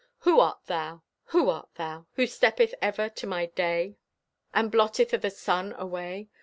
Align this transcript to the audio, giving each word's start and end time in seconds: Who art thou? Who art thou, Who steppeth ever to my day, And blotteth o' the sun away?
Who 0.21 0.39
art 0.39 0.61
thou? 0.65 1.03
Who 1.25 1.47
art 1.51 1.75
thou, 1.75 2.07
Who 2.13 2.25
steppeth 2.25 2.73
ever 2.81 3.07
to 3.07 3.27
my 3.27 3.45
day, 3.45 3.97
And 4.51 4.71
blotteth 4.71 5.13
o' 5.13 5.17
the 5.17 5.29
sun 5.29 5.73
away? 5.77 6.31